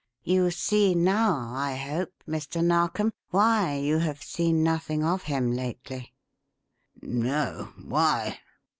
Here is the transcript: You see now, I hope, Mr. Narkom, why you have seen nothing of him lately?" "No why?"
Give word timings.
You 0.23 0.49
see 0.49 0.95
now, 0.95 1.53
I 1.53 1.75
hope, 1.75 2.23
Mr. 2.27 2.63
Narkom, 2.65 3.13
why 3.29 3.75
you 3.75 3.99
have 3.99 4.23
seen 4.23 4.63
nothing 4.63 5.03
of 5.03 5.21
him 5.21 5.51
lately?" 5.51 6.11
"No 6.99 7.69
why?" 7.79 8.39